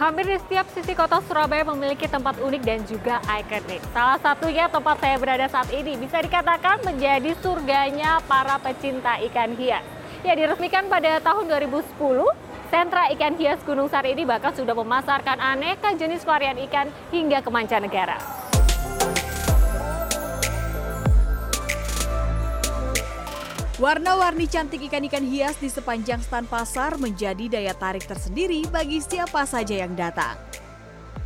[0.00, 3.84] Hampir di setiap sisi kota Surabaya memiliki tempat unik dan juga ikonik.
[3.92, 9.84] Salah satunya tempat saya berada saat ini bisa dikatakan menjadi surganya para pecinta ikan hias.
[10.24, 12.00] Ya diresmikan pada tahun 2010,
[12.72, 17.52] sentra ikan hias Gunung Sari ini bahkan sudah memasarkan aneka jenis varian ikan hingga ke
[17.52, 18.39] mancanegara.
[23.80, 29.72] Warna-warni cantik ikan-ikan hias di sepanjang stan pasar menjadi daya tarik tersendiri bagi siapa saja
[29.72, 30.36] yang datang.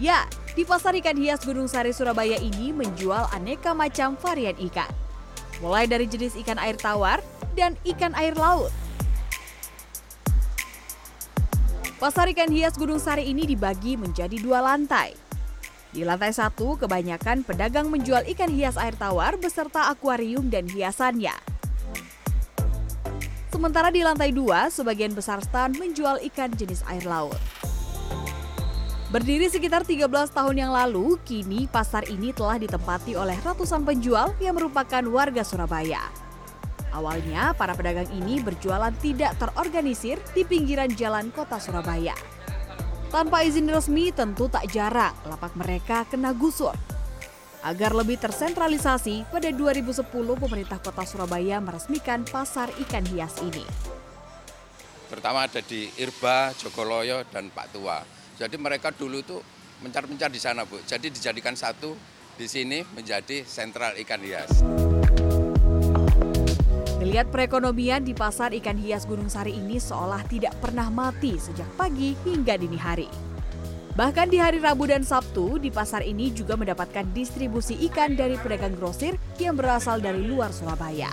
[0.00, 0.24] Ya,
[0.56, 4.88] di pasar ikan hias Gunung Sari Surabaya ini menjual aneka macam varian ikan.
[5.60, 7.20] Mulai dari jenis ikan air tawar
[7.52, 8.72] dan ikan air laut.
[12.00, 15.12] Pasar ikan hias Gunung Sari ini dibagi menjadi dua lantai.
[15.92, 21.57] Di lantai satu, kebanyakan pedagang menjual ikan hias air tawar beserta akuarium dan hiasannya.
[23.58, 27.34] Sementara di lantai dua, sebagian besar stand menjual ikan jenis air laut.
[29.10, 34.54] Berdiri sekitar 13 tahun yang lalu, kini pasar ini telah ditempati oleh ratusan penjual yang
[34.54, 36.06] merupakan warga Surabaya.
[36.94, 42.14] Awalnya, para pedagang ini berjualan tidak terorganisir di pinggiran jalan kota Surabaya.
[43.10, 46.78] Tanpa izin resmi, tentu tak jarang lapak mereka kena gusur
[47.58, 50.06] Agar lebih tersentralisasi, pada 2010
[50.38, 53.66] pemerintah kota Surabaya meresmikan pasar ikan hias ini.
[55.10, 57.98] Pertama ada di Irba, Jogoloyo, dan Pak Tua.
[58.38, 59.36] Jadi mereka dulu itu
[59.82, 60.78] mencar-mencar di sana, Bu.
[60.86, 61.98] Jadi dijadikan satu
[62.38, 64.62] di sini menjadi sentral ikan hias.
[67.02, 72.14] Melihat perekonomian di pasar ikan hias Gunung Sari ini seolah tidak pernah mati sejak pagi
[72.22, 73.27] hingga dini hari.
[73.98, 78.78] Bahkan di hari Rabu dan Sabtu, di pasar ini juga mendapatkan distribusi ikan dari pedagang
[78.78, 81.10] grosir yang berasal dari luar Surabaya.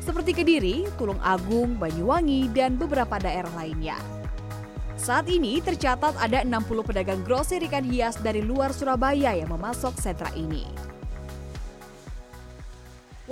[0.00, 4.00] Seperti Kediri, Tulung Agung, Banyuwangi, dan beberapa daerah lainnya.
[4.96, 10.32] Saat ini tercatat ada 60 pedagang grosir ikan hias dari luar Surabaya yang memasok sentra
[10.32, 10.64] ini.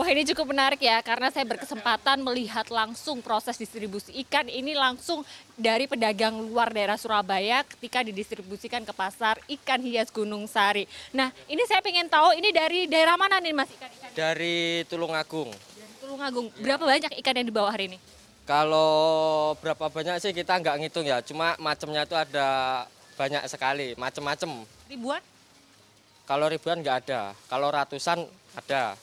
[0.01, 5.21] Wah ini cukup menarik ya karena saya berkesempatan melihat langsung proses distribusi ikan ini langsung
[5.61, 10.89] dari pedagang luar daerah Surabaya ketika didistribusikan ke pasar ikan hias Gunung Sari.
[11.13, 14.09] Nah ini saya ingin tahu ini dari daerah mana nih mas ikan-ikan?
[14.17, 15.53] Dari Tulungagung.
[15.53, 16.49] Dari Tulungagung.
[16.57, 18.01] Berapa banyak ikan yang dibawa hari ini?
[18.49, 22.49] Kalau berapa banyak sih kita nggak ngitung ya, cuma macamnya itu ada
[23.21, 24.65] banyak sekali, macam-macam.
[24.89, 25.21] Ribuan?
[26.25, 28.25] Kalau ribuan nggak ada, kalau ratusan
[28.57, 28.97] ada.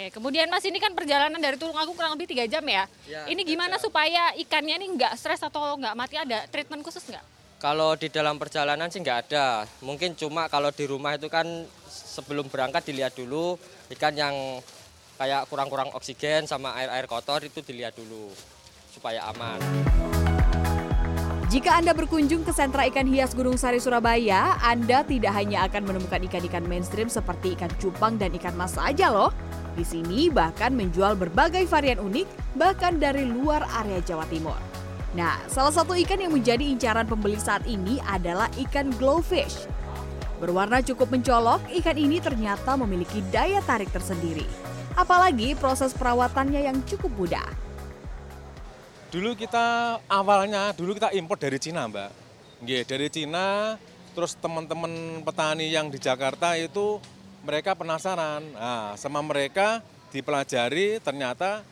[0.00, 2.88] Oke, kemudian Mas ini kan perjalanan dari Tulungagung kurang lebih tiga jam ya.
[3.04, 3.84] ya ini gimana jam.
[3.84, 6.16] supaya ikannya ini nggak stres atau nggak mati?
[6.16, 7.20] Ada treatment khusus nggak?
[7.60, 9.68] Kalau di dalam perjalanan sih nggak ada.
[9.84, 11.44] Mungkin cuma kalau di rumah itu kan
[11.84, 13.60] sebelum berangkat dilihat dulu
[13.92, 14.64] ikan yang
[15.20, 18.32] kayak kurang-kurang oksigen sama air-air kotor itu dilihat dulu
[18.88, 19.60] supaya aman.
[21.52, 26.24] Jika Anda berkunjung ke sentra ikan hias Gunung Sari Surabaya, Anda tidak hanya akan menemukan
[26.30, 29.34] ikan-ikan mainstream seperti ikan cupang dan ikan mas saja loh.
[29.80, 34.60] Di sini bahkan menjual berbagai varian unik bahkan dari luar area Jawa Timur.
[35.16, 39.64] Nah, salah satu ikan yang menjadi incaran pembeli saat ini adalah ikan glowfish.
[40.36, 44.44] Berwarna cukup mencolok, ikan ini ternyata memiliki daya tarik tersendiri.
[45.00, 47.48] Apalagi proses perawatannya yang cukup mudah.
[49.08, 52.10] Dulu kita awalnya, dulu kita impor dari Cina, Mbak.
[52.68, 53.80] Nggih, dari Cina,
[54.12, 57.00] terus teman-teman petani yang di Jakarta itu
[57.44, 58.44] mereka penasaran.
[58.52, 59.80] Nah, sama mereka
[60.10, 61.62] dipelajari ternyata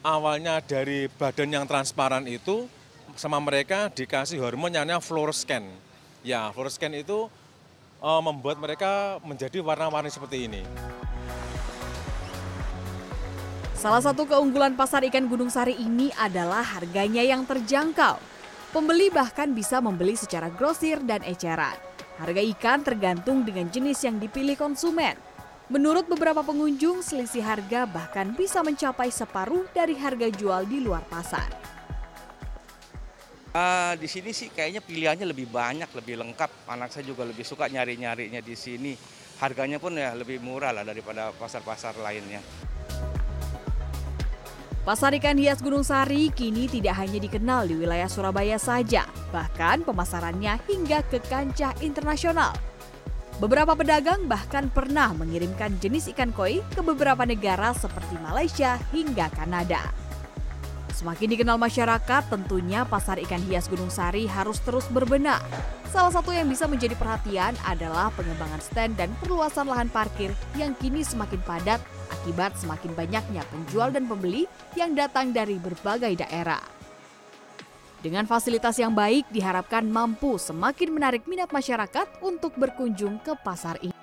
[0.00, 2.66] awalnya dari badan yang transparan itu
[3.14, 5.64] sama mereka dikasih hormon yang namanya fluoroscan.
[6.24, 7.28] Ya, fluoroscan itu
[8.02, 10.62] uh, membuat mereka menjadi warna-warni seperti ini.
[13.76, 18.16] Salah satu keunggulan pasar ikan Gunung Sari ini adalah harganya yang terjangkau.
[18.72, 21.93] Pembeli bahkan bisa membeli secara grosir dan eceran.
[22.14, 25.18] Harga ikan tergantung dengan jenis yang dipilih konsumen.
[25.66, 31.48] Menurut beberapa pengunjung, selisih harga bahkan bisa mencapai separuh dari harga jual di luar pasar.
[33.54, 36.66] Uh, di sini sih kayaknya pilihannya lebih banyak, lebih lengkap.
[36.68, 38.92] Anak saya juga lebih suka nyari-nyarinya di sini.
[39.38, 42.42] Harganya pun ya lebih murah lah daripada pasar-pasar lainnya.
[44.84, 50.60] Pasar ikan hias Gunung Sari kini tidak hanya dikenal di wilayah Surabaya saja, bahkan pemasarannya
[50.68, 52.52] hingga ke kancah internasional.
[53.40, 60.03] Beberapa pedagang bahkan pernah mengirimkan jenis ikan koi ke beberapa negara seperti Malaysia hingga Kanada.
[60.94, 65.42] Semakin dikenal masyarakat, tentunya pasar ikan hias Gunung Sari harus terus berbenah.
[65.90, 71.02] Salah satu yang bisa menjadi perhatian adalah pengembangan stand dan perluasan lahan parkir yang kini
[71.02, 71.82] semakin padat
[72.14, 74.46] akibat semakin banyaknya penjual dan pembeli
[74.78, 76.62] yang datang dari berbagai daerah.
[77.98, 83.96] Dengan fasilitas yang baik diharapkan mampu semakin menarik minat masyarakat untuk berkunjung ke pasar ini.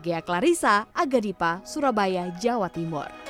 [0.00, 3.21] Gea Clarissa, Agadipa, Surabaya, Jawa Timur.